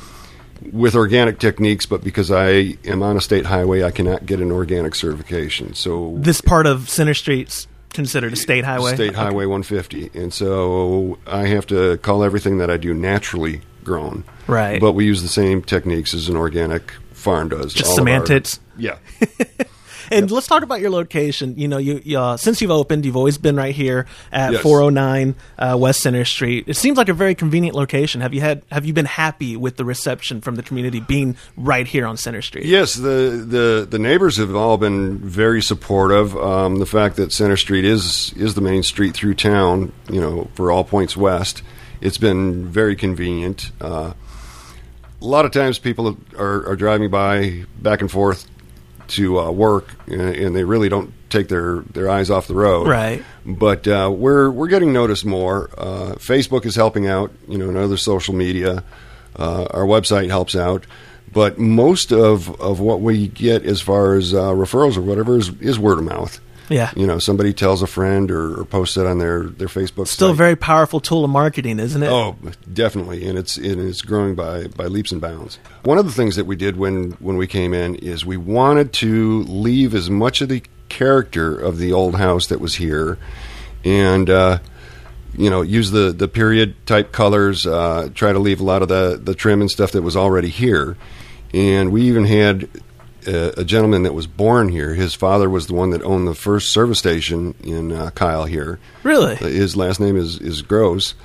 with 0.71 0.95
organic 0.95 1.39
techniques, 1.39 1.85
but 1.85 2.03
because 2.03 2.31
I 2.31 2.77
am 2.85 3.01
on 3.03 3.17
a 3.17 3.21
state 3.21 3.45
highway, 3.45 3.83
I 3.83 3.91
cannot 3.91 4.25
get 4.25 4.39
an 4.39 4.51
organic 4.51 4.95
certification. 4.95 5.73
So 5.73 6.15
This 6.17 6.41
part 6.41 6.65
of 6.65 6.89
Center 6.89 7.13
Street's 7.13 7.67
considered 7.93 8.33
a 8.33 8.35
state 8.35 8.63
highway. 8.65 8.93
State 8.95 9.15
Highway 9.15 9.45
150, 9.45 10.11
and 10.19 10.33
so 10.33 11.17
I 11.25 11.47
have 11.47 11.65
to 11.67 11.97
call 11.97 12.23
everything 12.23 12.57
that 12.59 12.69
I 12.69 12.77
do 12.77 12.93
naturally 12.93 13.61
grown. 13.83 14.23
Right. 14.47 14.79
But 14.79 14.91
we 14.93 15.05
use 15.05 15.21
the 15.21 15.27
same 15.27 15.61
techniques 15.63 16.13
as 16.13 16.29
an 16.29 16.35
organic 16.35 16.91
farm 17.13 17.49
does. 17.49 17.73
Just 17.73 17.85
All 17.87 17.93
of 17.93 17.99
our- 17.99 18.05
semantics. 18.25 18.59
yeah. 18.77 18.97
And 20.11 20.29
let's 20.31 20.47
talk 20.47 20.63
about 20.63 20.79
your 20.81 20.89
location. 20.89 21.55
You 21.57 21.67
know, 21.67 21.77
you, 21.77 22.01
you 22.03 22.19
uh, 22.19 22.37
since 22.37 22.61
you've 22.61 22.71
opened, 22.71 23.05
you've 23.05 23.17
always 23.17 23.37
been 23.37 23.55
right 23.55 23.73
here 23.75 24.05
at 24.31 24.53
Yes. 24.53 24.61
409 24.61 25.35
uh, 25.57 25.77
West 25.79 26.01
Center 26.01 26.25
Street. 26.25 26.65
It 26.67 26.75
seems 26.75 26.97
like 26.97 27.09
a 27.09 27.13
very 27.13 27.35
convenient 27.35 27.75
location. 27.75 28.21
Have 28.21 28.33
you 28.33 28.41
had 28.41 28.63
Have 28.71 28.85
you 28.85 28.93
been 28.93 29.05
happy 29.05 29.55
with 29.57 29.77
the 29.77 29.85
reception 29.85 30.41
from 30.41 30.55
the 30.55 30.63
community 30.63 30.99
being 30.99 31.37
right 31.57 31.87
here 31.87 32.05
on 32.05 32.17
Center 32.17 32.41
Street? 32.41 32.65
Yes, 32.65 32.95
the, 32.95 33.43
the, 33.47 33.87
the 33.89 33.99
neighbors 33.99 34.37
have 34.37 34.55
all 34.55 34.77
been 34.77 35.17
very 35.19 35.61
supportive. 35.61 36.35
Um, 36.37 36.79
the 36.79 36.85
fact 36.85 37.15
that 37.17 37.31
Center 37.31 37.57
Street 37.57 37.85
is 37.85 38.33
is 38.33 38.55
the 38.55 38.61
main 38.61 38.83
street 38.83 39.13
through 39.13 39.35
town, 39.35 39.91
you 40.09 40.19
know, 40.21 40.49
for 40.55 40.71
all 40.71 40.83
points 40.83 41.15
west, 41.15 41.61
it's 42.01 42.17
been 42.17 42.65
very 42.67 42.95
convenient. 42.95 43.71
Uh, 43.81 44.13
a 45.21 45.25
lot 45.25 45.45
of 45.45 45.51
times 45.51 45.79
people 45.79 46.17
are, 46.37 46.65
are 46.69 46.75
driving 46.75 47.09
by 47.09 47.65
back 47.81 48.01
and 48.01 48.09
forth 48.09 48.47
to 49.09 49.39
uh, 49.39 49.51
work, 49.51 49.95
and, 50.07 50.21
and 50.21 50.55
they 50.55 50.63
really 50.63 50.89
don't 50.89 51.13
take 51.29 51.47
their, 51.47 51.79
their 51.93 52.09
eyes 52.09 52.29
off 52.29 52.47
the 52.47 52.55
road. 52.55 52.87
Right. 52.87 53.23
But 53.45 53.87
uh, 53.87 54.11
we're 54.13 54.49
we're 54.49 54.67
getting 54.67 54.93
noticed 54.93 55.25
more. 55.25 55.69
Uh, 55.77 56.15
Facebook 56.15 56.65
is 56.65 56.75
helping 56.75 57.07
out, 57.07 57.31
you 57.47 57.57
know, 57.57 57.69
and 57.69 57.77
other 57.77 57.97
social 57.97 58.33
media. 58.33 58.83
Uh, 59.35 59.67
our 59.71 59.85
website 59.85 60.27
helps 60.27 60.55
out, 60.55 60.85
but 61.31 61.57
most 61.57 62.11
of, 62.11 62.59
of 62.59 62.79
what 62.79 62.99
we 62.99 63.27
get 63.27 63.63
as 63.63 63.79
far 63.81 64.15
as 64.15 64.33
uh, 64.33 64.51
referrals 64.51 64.97
or 64.97 65.01
whatever 65.01 65.37
is, 65.37 65.49
is 65.61 65.79
word 65.79 65.99
of 65.99 66.03
mouth. 66.03 66.41
Yeah. 66.69 66.91
You 66.95 67.07
know, 67.07 67.19
somebody 67.19 67.53
tells 67.53 67.81
a 67.81 67.87
friend 67.87 68.29
or, 68.31 68.61
or 68.61 68.65
posts 68.65 68.95
it 68.97 69.05
on 69.05 69.17
their, 69.17 69.43
their 69.43 69.67
Facebook. 69.67 70.07
Still 70.07 70.31
a 70.31 70.35
very 70.35 70.55
powerful 70.55 70.99
tool 70.99 71.25
of 71.25 71.31
marketing, 71.31 71.79
isn't 71.79 72.01
it? 72.01 72.09
Oh, 72.09 72.37
definitely, 72.71 73.27
and 73.27 73.37
it's 73.37 73.57
and 73.57 73.81
it's 73.81 74.01
growing 74.01 74.35
by 74.35 74.67
by 74.67 74.85
leaps 74.85 75.11
and 75.11 75.19
bounds. 75.19 75.57
One 75.83 75.97
of 75.97 76.05
the 76.05 76.11
things 76.11 76.35
that 76.35 76.45
we 76.45 76.55
did 76.55 76.77
when 76.77 77.11
when 77.13 77.37
we 77.37 77.47
came 77.47 77.73
in 77.73 77.95
is 77.95 78.25
we 78.25 78.37
wanted 78.37 78.93
to 78.93 79.43
leave 79.43 79.95
as 79.95 80.09
much 80.09 80.41
of 80.41 80.49
the 80.49 80.63
character 80.89 81.57
of 81.57 81.77
the 81.77 81.93
old 81.93 82.15
house 82.15 82.47
that 82.47 82.59
was 82.59 82.75
here, 82.75 83.17
and 83.83 84.29
uh, 84.29 84.59
you 85.37 85.49
know 85.49 85.61
use 85.61 85.91
the 85.91 86.11
the 86.11 86.27
period 86.27 86.75
type 86.85 87.11
colors. 87.11 87.65
Uh, 87.65 88.09
try 88.13 88.31
to 88.31 88.39
leave 88.39 88.61
a 88.61 88.63
lot 88.63 88.81
of 88.81 88.87
the 88.87 89.19
the 89.21 89.33
trim 89.33 89.61
and 89.61 89.71
stuff 89.71 89.91
that 89.93 90.01
was 90.01 90.15
already 90.15 90.49
here, 90.49 90.97
and 91.53 91.91
we 91.91 92.03
even 92.03 92.25
had. 92.25 92.69
A, 93.27 93.61
a 93.61 93.63
gentleman 93.65 94.03
that 94.03 94.13
was 94.13 94.27
born 94.27 94.69
here. 94.69 94.93
His 94.93 95.13
father 95.13 95.49
was 95.49 95.67
the 95.67 95.73
one 95.73 95.89
that 95.91 96.01
owned 96.03 96.27
the 96.27 96.35
first 96.35 96.71
service 96.71 96.99
station 96.99 97.53
in 97.63 97.91
uh, 97.91 98.11
Kyle 98.11 98.45
here. 98.45 98.79
Really? 99.03 99.35
His 99.35 99.75
last 99.75 99.99
name 99.99 100.15
is 100.15 100.39
is 100.39 100.61
Gross, 100.61 101.15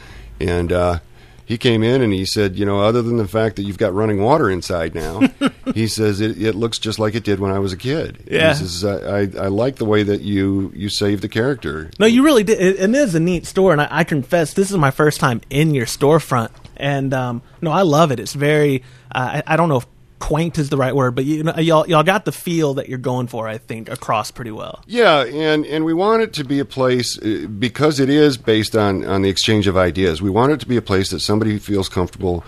and 0.41 0.73
uh, 0.73 0.99
he 1.47 1.59
came 1.59 1.83
in 1.83 2.01
and 2.01 2.13
he 2.13 2.25
said, 2.25 2.57
you 2.57 2.65
know, 2.65 2.81
other 2.81 3.03
than 3.03 3.19
the 3.19 3.29
fact 3.29 3.57
that 3.57 3.63
you've 3.65 3.79
got 3.79 3.93
running 3.93 4.23
water 4.23 4.51
inside 4.51 4.95
now, 4.95 5.21
he 5.75 5.87
says 5.87 6.21
it, 6.21 6.41
it 6.41 6.55
looks 6.55 6.79
just 6.79 6.99
like 6.99 7.15
it 7.15 7.25
did 7.25 7.39
when 7.39 7.53
I 7.53 7.59
was 7.59 7.73
a 7.73 7.77
kid. 7.77 8.25
Yeah. 8.27 8.55
He 8.55 8.65
says 8.65 8.85
I, 8.85 8.97
I 8.97 9.21
I 9.45 9.49
like 9.49 9.77
the 9.77 9.85
way 9.85 10.03
that 10.03 10.23
you 10.23 10.73
you 10.75 10.89
save 10.89 11.21
the 11.21 11.29
character. 11.29 11.91
No, 11.99 12.07
you 12.07 12.25
really 12.25 12.45
did. 12.45 12.61
It, 12.61 12.81
it 12.81 12.95
is 12.95 13.15
a 13.15 13.21
neat 13.21 13.47
store, 13.47 13.73
and 13.73 13.81
I, 13.81 13.89
I 13.91 14.05
confess 14.05 14.55
this 14.55 14.71
is 14.71 14.77
my 14.77 14.91
first 14.91 15.21
time 15.21 15.43
in 15.51 15.75
your 15.75 15.87
storefront, 15.87 16.51
and 16.77 17.13
um, 17.13 17.43
no, 17.61 17.71
I 17.71 17.83
love 17.83 18.11
it. 18.11 18.21
It's 18.21 18.35
very. 18.35 18.83
Uh, 19.15 19.43
I, 19.47 19.55
I 19.55 19.57
don't 19.57 19.69
know 19.69 19.77
if 19.77 19.87
quaint 20.25 20.59
is 20.59 20.71
the 20.71 20.77
right 20.79 20.97
word, 20.97 21.15
but 21.15 21.27
you 21.27 21.43
know, 21.43 21.55
y'all 21.57 21.87
y'all 21.87 22.03
got 22.03 22.25
the 22.25 22.33
feel 22.33 22.75
that 22.75 22.89
you're 22.89 22.97
going 22.97 23.27
for. 23.27 23.47
I 23.47 23.59
think 23.59 23.91
across 23.91 24.31
pretty 24.31 24.51
well. 24.51 24.83
Yeah, 24.87 25.25
and 25.25 25.67
and 25.67 25.85
we 25.85 25.93
want 25.93 26.23
it 26.23 26.33
to 26.35 26.45
be 26.45 26.61
a 26.61 26.65
place 26.65 27.19
uh, 27.19 27.47
because 27.59 28.01
it 28.01 28.09
is 28.09 28.39
based 28.39 28.75
on 28.75 29.05
on 29.05 29.21
the 29.21 29.29
exchange 29.29 29.67
of 29.67 29.77
ideas. 29.77 30.23
We 30.23 30.31
want 30.31 30.53
it 30.53 30.61
to 30.61 30.67
be 30.67 30.79
a 30.79 30.83
place 30.83 31.11
that 31.11 31.21
somebody 31.21 31.59
feels 31.59 31.91
comfortable 31.91 32.43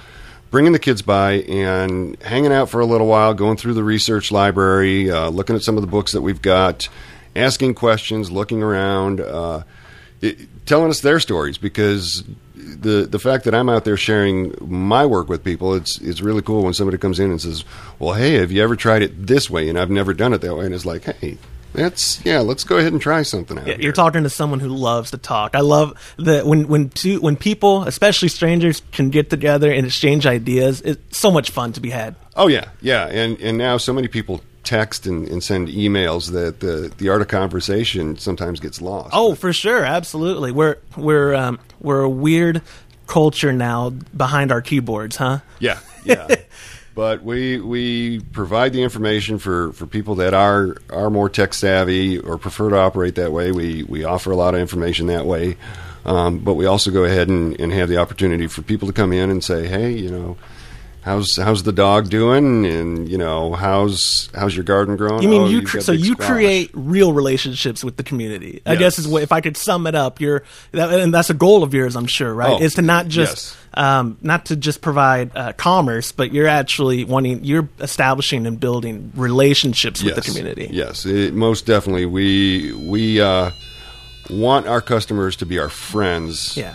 bringing 0.50 0.72
the 0.72 0.78
kids 0.78 1.02
by 1.02 1.32
and 1.32 2.16
hanging 2.22 2.52
out 2.52 2.70
for 2.70 2.80
a 2.80 2.86
little 2.86 3.06
while, 3.06 3.34
going 3.34 3.58
through 3.58 3.74
the 3.74 3.84
research 3.84 4.32
library, 4.32 5.10
uh, 5.10 5.28
looking 5.28 5.54
at 5.54 5.62
some 5.62 5.76
of 5.76 5.82
the 5.82 5.88
books 5.88 6.12
that 6.12 6.22
we've 6.22 6.40
got, 6.40 6.88
asking 7.34 7.74
questions, 7.74 8.30
looking 8.30 8.62
around, 8.62 9.20
uh, 9.20 9.62
it, 10.20 10.66
telling 10.66 10.90
us 10.90 11.00
their 11.00 11.20
stories 11.20 11.58
because 11.58 12.24
the 12.54 13.06
the 13.10 13.18
fact 13.18 13.44
that 13.44 13.54
I'm 13.54 13.68
out 13.68 13.84
there 13.84 13.96
sharing 13.96 14.54
my 14.60 15.06
work 15.06 15.28
with 15.28 15.44
people, 15.44 15.74
it's 15.74 16.00
it's 16.00 16.20
really 16.20 16.42
cool 16.42 16.62
when 16.62 16.74
somebody 16.74 16.98
comes 16.98 17.18
in 17.18 17.30
and 17.30 17.40
says, 17.40 17.64
"Well, 17.98 18.14
hey, 18.14 18.34
have 18.34 18.50
you 18.50 18.62
ever 18.62 18.76
tried 18.76 19.02
it 19.02 19.26
this 19.26 19.48
way?" 19.50 19.68
And 19.68 19.78
I've 19.78 19.90
never 19.90 20.14
done 20.14 20.32
it 20.32 20.40
that 20.40 20.54
way, 20.54 20.66
and 20.66 20.74
it's 20.74 20.84
like, 20.86 21.04
"Hey, 21.04 21.38
that's 21.72 22.24
yeah, 22.24 22.40
let's 22.40 22.64
go 22.64 22.78
ahead 22.78 22.92
and 22.92 23.00
try 23.00 23.22
something 23.22 23.58
out." 23.58 23.66
Yeah. 23.66 23.76
You're 23.78 23.92
talking 23.92 24.22
to 24.24 24.30
someone 24.30 24.60
who 24.60 24.68
loves 24.68 25.10
to 25.12 25.18
talk. 25.18 25.54
I 25.54 25.60
love 25.60 26.14
that 26.18 26.46
when 26.46 26.68
when 26.68 26.88
two 26.90 27.20
when 27.20 27.36
people, 27.36 27.84
especially 27.84 28.28
strangers, 28.28 28.82
can 28.92 29.10
get 29.10 29.30
together 29.30 29.70
and 29.70 29.86
exchange 29.86 30.26
ideas. 30.26 30.80
It's 30.82 31.18
so 31.18 31.30
much 31.30 31.50
fun 31.50 31.72
to 31.74 31.80
be 31.80 31.90
had. 31.90 32.16
Oh 32.34 32.48
yeah, 32.48 32.70
yeah, 32.80 33.06
and 33.06 33.38
and 33.40 33.58
now 33.58 33.76
so 33.76 33.92
many 33.92 34.08
people 34.08 34.42
text 34.66 35.06
and, 35.06 35.26
and 35.28 35.42
send 35.42 35.68
emails 35.68 36.32
that 36.32 36.60
the 36.60 36.92
the 36.98 37.08
art 37.08 37.22
of 37.22 37.28
conversation 37.28 38.18
sometimes 38.18 38.60
gets 38.60 38.82
lost. 38.82 39.10
Oh, 39.12 39.34
for 39.34 39.52
sure, 39.52 39.84
absolutely. 39.84 40.52
We're 40.52 40.76
we're 40.96 41.34
um, 41.34 41.58
we're 41.80 42.02
a 42.02 42.10
weird 42.10 42.62
culture 43.06 43.52
now 43.52 43.90
behind 43.90 44.52
our 44.52 44.60
keyboards, 44.60 45.16
huh? 45.16 45.38
Yeah, 45.58 45.78
yeah. 46.04 46.26
but 46.94 47.22
we 47.22 47.60
we 47.60 48.20
provide 48.20 48.72
the 48.72 48.82
information 48.82 49.38
for, 49.38 49.72
for 49.72 49.86
people 49.86 50.16
that 50.16 50.34
are 50.34 50.76
are 50.90 51.10
more 51.10 51.28
tech 51.28 51.54
savvy 51.54 52.18
or 52.18 52.38
prefer 52.38 52.70
to 52.70 52.76
operate 52.76 53.14
that 53.14 53.32
way. 53.32 53.52
We 53.52 53.84
we 53.84 54.04
offer 54.04 54.30
a 54.30 54.36
lot 54.36 54.54
of 54.54 54.60
information 54.60 55.06
that 55.06 55.26
way. 55.26 55.56
Um, 56.04 56.38
but 56.38 56.54
we 56.54 56.66
also 56.66 56.92
go 56.92 57.02
ahead 57.02 57.28
and, 57.28 57.58
and 57.60 57.72
have 57.72 57.88
the 57.88 57.96
opportunity 57.96 58.46
for 58.46 58.62
people 58.62 58.86
to 58.86 58.94
come 58.94 59.12
in 59.12 59.28
and 59.28 59.42
say, 59.42 59.66
hey, 59.66 59.90
you 59.90 60.08
know, 60.08 60.36
how's 61.06 61.36
how's 61.36 61.62
the 61.62 61.72
dog 61.72 62.10
doing, 62.10 62.66
and 62.66 63.08
you 63.08 63.16
know, 63.16 63.52
how's 63.54 64.28
how's 64.34 64.54
your 64.54 64.64
garden 64.64 64.96
growing? 64.96 65.22
You 65.22 65.28
mean 65.30 65.42
Oh, 65.42 65.48
you? 65.48 65.62
Cr- 65.62 65.80
so 65.80 65.92
you 65.92 66.12
squash. 66.12 66.28
create 66.28 66.70
real 66.74 67.12
relationships 67.14 67.82
with 67.82 67.96
the 67.96 68.02
community. 68.02 68.60
I 68.66 68.72
Yes. 68.72 68.78
guess 68.80 68.98
is 68.98 69.08
what 69.08 69.22
if 69.22 69.32
I 69.32 69.40
could 69.40 69.56
sum 69.56 69.86
it 69.86 69.94
up. 69.94 70.20
You're 70.20 70.42
that, 70.72 70.90
and 70.92 71.14
that's 71.14 71.30
a 71.30 71.34
goal 71.34 71.62
of 71.62 71.72
yours, 71.72 71.96
I'm 71.96 72.06
sure, 72.06 72.34
right? 72.34 72.60
Oh, 72.60 72.62
is 72.62 72.74
to 72.74 72.82
not 72.82 73.06
just 73.08 73.36
yes. 73.36 73.56
um, 73.74 74.18
not 74.20 74.46
to 74.46 74.56
just 74.56 74.80
provide 74.82 75.30
uh, 75.36 75.52
commerce, 75.54 76.10
but 76.12 76.32
you're 76.32 76.48
actually 76.48 77.04
wanting 77.04 77.44
you're 77.44 77.68
establishing 77.80 78.44
and 78.46 78.58
building 78.60 79.12
relationships 79.14 80.02
with 80.02 80.16
the 80.16 80.20
community. 80.22 80.68
Yes, 80.72 81.06
it, 81.06 81.32
most 81.32 81.64
definitely. 81.66 82.06
We 82.06 82.72
we 82.74 83.20
uh, 83.20 83.52
want 84.28 84.66
our 84.66 84.80
customers 84.82 85.36
to 85.36 85.46
be 85.46 85.58
our 85.60 85.68
friends. 85.68 86.56
Yeah. 86.56 86.74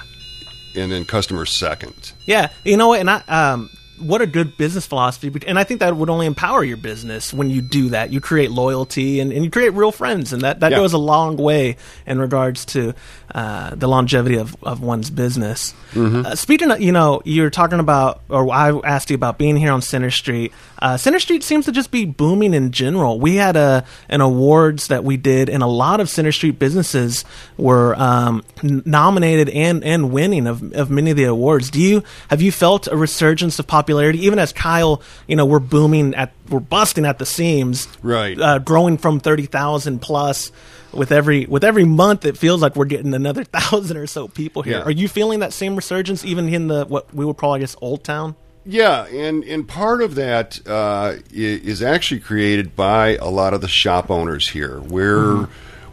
and 0.73 0.89
then 0.89 1.03
customers 1.03 1.51
second. 1.51 2.13
Yeah, 2.25 2.47
you 2.63 2.77
know 2.77 2.87
what, 2.87 3.01
and 3.01 3.09
I, 3.09 3.21
um, 3.27 3.69
what 4.01 4.21
a 4.21 4.27
good 4.27 4.57
business 4.57 4.85
philosophy, 4.85 5.31
and 5.47 5.57
I 5.59 5.63
think 5.63 5.79
that 5.79 5.95
would 5.95 6.09
only 6.09 6.25
empower 6.25 6.63
your 6.63 6.77
business 6.77 7.33
when 7.33 7.49
you 7.49 7.61
do 7.61 7.89
that. 7.89 8.11
You 8.11 8.19
create 8.21 8.51
loyalty 8.51 9.19
and, 9.19 9.31
and 9.31 9.43
you 9.45 9.51
create 9.51 9.73
real 9.73 9.91
friends, 9.91 10.33
and 10.33 10.41
that, 10.41 10.59
that 10.61 10.71
Yeah. 10.71 10.77
goes 10.77 10.93
a 10.93 10.97
long 10.97 11.37
way 11.37 11.77
in 12.05 12.19
regards 12.19 12.65
to 12.65 12.93
uh, 13.33 13.75
the 13.75 13.87
longevity 13.87 14.35
of, 14.37 14.55
of 14.63 14.81
one's 14.81 15.09
business. 15.09 15.73
Mm-hmm. 15.93 16.25
Uh, 16.25 16.35
speaking 16.35 16.69
of, 16.71 16.81
you 16.81 16.91
know, 16.91 17.21
you're 17.23 17.49
talking 17.49 17.79
about, 17.79 18.21
or 18.29 18.51
I 18.51 18.71
asked 18.83 19.09
you 19.09 19.15
about 19.15 19.37
being 19.37 19.55
here 19.55 19.71
on 19.71 19.81
Center 19.81 20.11
Street. 20.11 20.51
Uh, 20.79 20.97
Center 20.97 21.19
Street 21.19 21.43
seems 21.43 21.65
to 21.65 21.71
just 21.71 21.91
be 21.91 22.05
booming 22.05 22.53
in 22.53 22.71
general. 22.71 23.19
We 23.19 23.35
had 23.35 23.55
a 23.55 23.85
an 24.09 24.19
awards 24.21 24.87
that 24.87 25.03
we 25.03 25.15
did, 25.15 25.49
and 25.49 25.61
a 25.63 25.67
lot 25.67 25.99
of 25.99 26.09
Center 26.09 26.31
Street 26.31 26.57
businesses 26.59 27.23
were 27.57 27.95
um, 27.95 28.43
n- 28.63 28.81
nominated 28.85 29.47
and 29.49 29.83
and 29.83 30.11
winning 30.11 30.47
of, 30.47 30.73
of 30.73 30.89
many 30.89 31.11
of 31.11 31.17
the 31.17 31.23
awards. 31.25 31.69
Do 31.69 31.79
you 31.79 32.03
have 32.29 32.41
you 32.41 32.51
felt 32.51 32.87
a 32.87 32.97
resurgence 32.97 33.59
of 33.59 33.67
popularity, 33.67 33.90
even 33.99 34.39
as 34.39 34.53
Kyle? 34.53 35.01
You 35.27 35.35
know, 35.35 35.45
we're 35.45 35.59
booming 35.59 36.15
at 36.15 36.33
we're 36.49 36.59
busting 36.59 37.05
at 37.05 37.19
the 37.19 37.25
seams, 37.25 37.87
Right. 38.01 38.39
Uh, 38.39 38.59
growing 38.59 38.97
from 38.97 39.19
thirty 39.19 39.45
thousand 39.45 39.99
plus. 39.99 40.51
With 40.93 41.13
every 41.13 41.45
with 41.45 41.63
every 41.63 41.85
month, 41.85 42.25
it 42.25 42.37
feels 42.37 42.61
like 42.61 42.75
we're 42.75 42.83
getting 42.85 43.13
another 43.13 43.43
thousand 43.53 43.95
or 43.97 44.07
so 44.07 44.27
people 44.27 44.61
here. 44.61 44.79
Yeah. 44.79 44.83
Are 44.83 44.91
you 44.91 45.07
feeling 45.07 45.39
that 45.39 45.53
same 45.53 45.75
resurgence, 45.75 46.25
even 46.25 46.53
in 46.53 46.67
the 46.67 46.85
what 46.85 47.13
we 47.13 47.23
would 47.23 47.37
call, 47.37 47.53
I 47.53 47.59
guess, 47.59 47.77
Old 47.81 48.03
Town? 48.03 48.35
Yeah, 48.65 49.05
and 49.07 49.43
and 49.45 49.67
part 49.67 50.01
of 50.03 50.15
that 50.15 50.59
uh, 50.67 51.15
is 51.31 51.81
actually 51.81 52.19
created 52.19 52.75
by 52.75 53.15
a 53.15 53.29
lot 53.29 53.53
of 53.53 53.61
the 53.61 53.67
shop 53.67 54.11
owners 54.11 54.49
here. 54.49 54.79
We're 54.81 55.47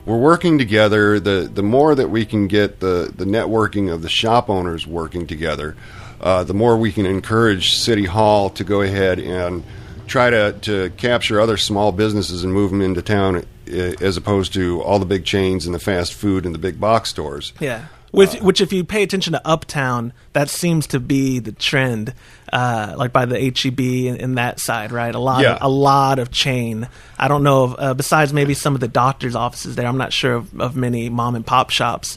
we're 0.05 0.19
working 0.19 0.59
together. 0.59 1.21
The 1.21 1.51
the 1.53 1.63
more 1.63 1.95
that 1.95 2.11
we 2.11 2.27
can 2.27 2.47
get 2.49 2.81
the 2.81 3.13
the 3.15 3.25
networking 3.25 3.93
of 3.93 4.03
the 4.03 4.09
shop 4.09 4.51
owners 4.51 4.87
working 4.87 5.27
together, 5.27 5.77
uh, 6.21 6.45
the 6.45 6.55
more 6.55 6.77
we 6.77 6.93
can 6.93 7.07
encourage 7.07 7.75
City 7.75 8.05
Hall 8.05 8.51
to 8.51 8.65
go 8.65 8.83
ahead 8.83 9.19
and 9.19 9.63
try 10.07 10.31
to 10.31 10.53
to 10.63 10.91
capture 10.97 11.41
other 11.41 11.57
small 11.57 11.93
businesses 11.93 12.45
and 12.45 12.53
move 12.53 12.71
them 12.71 12.81
into 12.81 13.03
town, 13.03 13.37
uh, 13.37 13.73
as 14.01 14.17
opposed 14.17 14.53
to 14.55 14.81
all 14.83 14.99
the 14.99 15.07
big 15.07 15.25
chains 15.25 15.67
and 15.67 15.75
the 15.75 15.79
fast 15.79 16.15
food 16.15 16.47
and 16.47 16.55
the 16.55 16.59
big 16.59 16.81
box 16.81 17.11
stores. 17.11 17.53
Yeah. 17.61 17.87
Which, 18.11 18.37
which, 18.37 18.63
if 18.63 18.73
you 18.73 18.85
pay 18.85 19.03
attention 19.03 19.35
to 19.35 19.47
Uptown, 19.47 20.15
that 20.33 20.49
seems 20.49 20.87
to 20.89 20.99
be 20.99 21.41
the 21.41 21.53
trend, 21.53 22.15
uh, 22.51 22.95
like 22.97 23.13
by 23.13 23.27
the 23.27 23.39
HEB 23.39 23.79
and, 24.11 24.19
and 24.23 24.39
that 24.39 24.61
side, 24.61 24.93
right? 24.93 25.15
A 25.15 25.19
lot, 25.19 25.43
Yeah. 25.43 25.57
of, 25.57 25.63
a 25.63 25.69
lot 25.69 26.19
of 26.19 26.31
chain. 26.31 26.89
I 27.19 27.29
don't 27.29 27.43
know 27.43 27.65
of, 27.65 27.77
uh, 27.79 27.93
besides 27.93 28.33
maybe 28.33 28.55
some 28.55 28.75
of 28.75 28.81
the 28.81 28.89
doctors' 28.89 29.35
offices 29.37 29.77
there. 29.77 29.87
I'm 29.87 29.99
not 29.99 30.15
sure 30.15 30.33
of, 30.37 30.59
of 30.59 30.75
many 30.75 31.11
mom 31.11 31.35
and 31.35 31.45
pop 31.45 31.69
shops. 31.69 32.17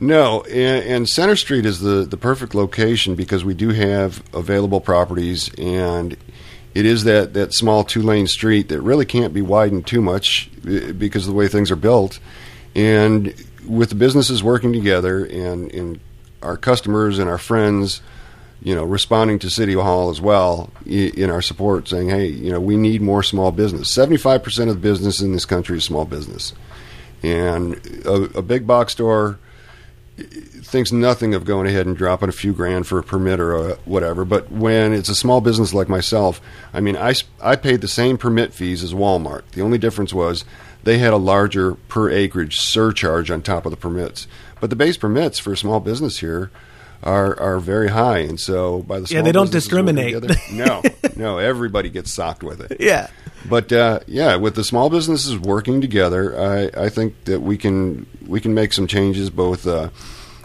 No, 0.00 0.40
and, 0.44 0.84
and 0.84 1.08
Center 1.08 1.36
Street 1.36 1.66
is 1.66 1.80
the, 1.80 2.06
the 2.06 2.16
perfect 2.16 2.54
location 2.54 3.14
because 3.14 3.44
we 3.44 3.52
do 3.52 3.68
have 3.68 4.22
available 4.32 4.80
properties, 4.80 5.50
and 5.58 6.16
it 6.74 6.86
is 6.86 7.04
that, 7.04 7.34
that 7.34 7.52
small 7.52 7.84
two 7.84 8.00
lane 8.00 8.26
street 8.26 8.70
that 8.70 8.80
really 8.80 9.04
can't 9.04 9.34
be 9.34 9.42
widened 9.42 9.86
too 9.86 10.00
much 10.00 10.50
eh, 10.66 10.92
because 10.92 11.26
of 11.26 11.32
the 11.32 11.36
way 11.36 11.48
things 11.48 11.70
are 11.70 11.76
built. 11.76 12.18
And 12.74 13.34
with 13.66 13.90
the 13.90 13.94
businesses 13.94 14.42
working 14.42 14.72
together 14.72 15.24
and, 15.26 15.70
and 15.74 16.00
our 16.42 16.56
customers 16.56 17.18
and 17.18 17.28
our 17.28 17.38
friends, 17.38 18.00
you 18.62 18.74
know, 18.74 18.84
responding 18.84 19.38
to 19.40 19.50
City 19.50 19.74
Hall 19.74 20.08
as 20.08 20.20
well 20.20 20.70
in 20.86 21.30
our 21.30 21.42
support, 21.42 21.88
saying, 21.88 22.08
hey, 22.08 22.26
you 22.26 22.50
know, 22.50 22.60
we 22.60 22.76
need 22.76 23.02
more 23.02 23.22
small 23.22 23.52
business. 23.52 23.94
75% 23.94 24.68
of 24.68 24.74
the 24.74 24.80
business 24.80 25.20
in 25.20 25.32
this 25.32 25.44
country 25.44 25.76
is 25.76 25.84
small 25.84 26.04
business. 26.06 26.54
And 27.22 27.74
a, 28.06 28.38
a 28.38 28.42
big 28.42 28.66
box 28.66 28.92
store 28.92 29.38
thinks 30.20 30.92
nothing 30.92 31.34
of 31.34 31.44
going 31.44 31.66
ahead 31.66 31.86
and 31.86 31.96
dropping 31.96 32.28
a 32.28 32.32
few 32.32 32.52
grand 32.52 32.86
for 32.86 32.98
a 32.98 33.02
permit 33.02 33.40
or 33.40 33.54
a 33.54 33.74
whatever. 33.84 34.24
But 34.24 34.50
when 34.50 34.92
it's 34.92 35.08
a 35.08 35.14
small 35.14 35.40
business 35.40 35.74
like 35.74 35.88
myself, 35.88 36.40
I 36.72 36.80
mean, 36.80 36.96
I, 36.96 37.14
I 37.42 37.56
paid 37.56 37.80
the 37.80 37.88
same 37.88 38.18
permit 38.18 38.52
fees 38.52 38.82
as 38.82 38.94
Walmart. 38.94 39.42
The 39.52 39.62
only 39.62 39.78
difference 39.78 40.14
was 40.14 40.44
they 40.82 40.98
had 40.98 41.12
a 41.12 41.18
larger 41.18 41.74
per 41.74 42.10
acreage 42.10 42.60
surcharge 42.60 43.30
on 43.30 43.42
top 43.42 43.66
of 43.66 43.70
the 43.70 43.76
permits. 43.76 44.26
But 44.60 44.70
the 44.70 44.76
base 44.76 44.96
permits 44.96 45.38
for 45.38 45.52
a 45.52 45.56
small 45.56 45.80
business 45.80 46.18
here 46.18 46.50
are 47.02 47.38
are 47.40 47.58
very 47.60 47.88
high, 47.88 48.18
and 48.18 48.38
so 48.38 48.80
by 48.82 49.00
the 49.00 49.06
Yeah, 49.12 49.22
they 49.22 49.32
don't 49.32 49.50
discriminate. 49.50 50.14
together- 50.14 50.34
no, 50.52 50.82
no, 51.16 51.38
everybody 51.38 51.88
gets 51.88 52.10
socked 52.12 52.42
with 52.42 52.60
it. 52.60 52.76
Yeah. 52.80 53.08
But 53.48 53.72
uh, 53.72 54.00
yeah, 54.06 54.36
with 54.36 54.54
the 54.54 54.64
small 54.64 54.90
businesses 54.90 55.38
working 55.38 55.80
together, 55.80 56.38
I, 56.38 56.84
I 56.84 56.88
think 56.90 57.24
that 57.24 57.40
we 57.40 57.56
can 57.56 58.06
we 58.26 58.40
can 58.40 58.52
make 58.52 58.72
some 58.74 58.86
changes 58.86 59.30
both 59.30 59.66
uh, 59.66 59.88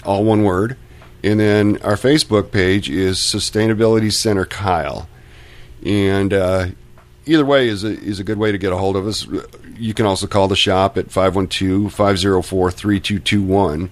all 0.08 0.24
one 0.24 0.42
word. 0.42 0.76
And 1.22 1.38
then 1.38 1.76
our 1.82 1.96
Facebook 1.96 2.50
page 2.50 2.88
is 2.88 3.18
Sustainability 3.18 4.12
Center 4.12 4.46
Kyle. 4.46 5.08
And 5.84 6.32
uh, 6.32 6.68
either 7.26 7.44
way 7.44 7.68
is 7.68 7.84
a, 7.84 7.90
is 8.00 8.18
a 8.18 8.24
good 8.24 8.38
way 8.38 8.50
to 8.50 8.58
get 8.58 8.72
a 8.72 8.76
hold 8.76 8.96
of 8.96 9.06
us. 9.06 9.26
You 9.76 9.94
can 9.94 10.06
also 10.06 10.26
call 10.26 10.48
the 10.48 10.56
shop 10.56 10.96
at 10.96 11.10
512 11.10 11.92
504 11.92 12.70
3221 12.70 13.90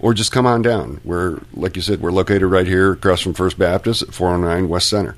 or 0.00 0.12
just 0.12 0.32
come 0.32 0.46
on 0.46 0.62
down. 0.62 1.00
We're, 1.04 1.40
like 1.54 1.76
you 1.76 1.82
said, 1.82 2.00
we're 2.00 2.12
located 2.12 2.44
right 2.44 2.66
here 2.66 2.92
across 2.92 3.20
from 3.20 3.34
First 3.34 3.58
Baptist 3.58 4.02
at 4.02 4.12
409 4.12 4.68
West 4.68 4.88
Center. 4.90 5.16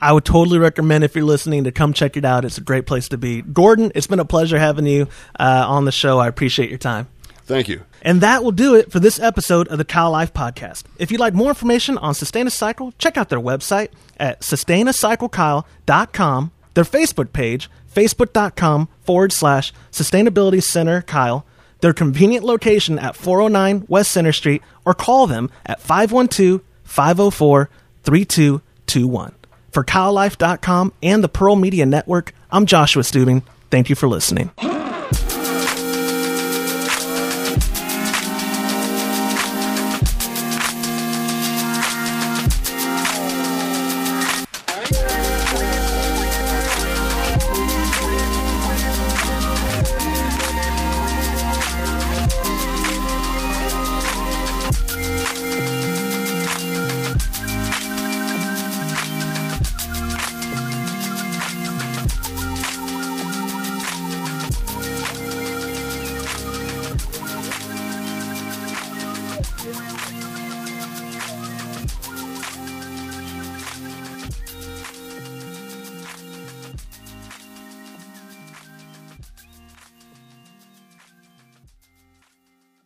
I 0.00 0.12
would 0.12 0.24
totally 0.26 0.58
recommend 0.58 1.02
if 1.02 1.14
you're 1.14 1.24
listening 1.24 1.64
to 1.64 1.72
come 1.72 1.94
check 1.94 2.16
it 2.18 2.24
out. 2.26 2.44
It's 2.44 2.58
a 2.58 2.60
great 2.60 2.86
place 2.86 3.08
to 3.08 3.16
be. 3.16 3.40
Gordon, 3.40 3.90
it's 3.94 4.06
been 4.06 4.20
a 4.20 4.24
pleasure 4.24 4.58
having 4.58 4.86
you 4.86 5.08
uh, 5.40 5.64
on 5.66 5.86
the 5.86 5.92
show. 5.92 6.18
I 6.18 6.28
appreciate 6.28 6.68
your 6.68 6.78
time. 6.78 7.08
Thank 7.46 7.68
you. 7.68 7.82
And 8.02 8.20
that 8.20 8.42
will 8.42 8.52
do 8.52 8.74
it 8.74 8.90
for 8.90 9.00
this 9.00 9.20
episode 9.20 9.68
of 9.68 9.78
the 9.78 9.84
Kyle 9.84 10.10
Life 10.10 10.32
Podcast. 10.32 10.84
If 10.98 11.10
you'd 11.10 11.20
like 11.20 11.34
more 11.34 11.50
information 11.50 11.98
on 11.98 12.14
Sustainacycle, 12.14 12.94
check 12.98 13.16
out 13.16 13.28
their 13.28 13.40
website 13.40 13.88
at 14.18 14.40
sustainacyclekyle.com, 14.40 16.50
their 16.74 16.84
Facebook 16.84 17.32
page, 17.32 17.70
facebook.com 17.94 18.88
forward 19.02 19.32
slash 19.32 19.72
sustainability 19.92 20.62
center 20.62 21.02
Kyle, 21.02 21.46
their 21.80 21.92
convenient 21.92 22.44
location 22.44 22.98
at 22.98 23.16
409 23.16 23.86
West 23.88 24.10
Center 24.10 24.32
Street, 24.32 24.62
or 24.84 24.94
call 24.94 25.26
them 25.26 25.50
at 25.66 25.80
512 25.80 26.62
504 26.84 27.68
3221. 28.04 29.34
For 29.70 29.84
KyleLife.com 29.84 30.92
and 31.02 31.24
the 31.24 31.28
Pearl 31.28 31.56
Media 31.56 31.84
Network, 31.84 32.32
I'm 32.50 32.64
Joshua 32.64 33.02
Stubing. 33.02 33.42
Thank 33.70 33.90
you 33.90 33.96
for 33.96 34.08
listening. 34.08 34.50